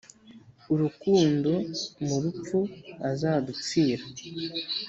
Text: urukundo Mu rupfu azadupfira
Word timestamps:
urukundo 0.73 1.51
Mu 2.05 2.15
rupfu 2.23 2.59
azadupfira 3.09 4.03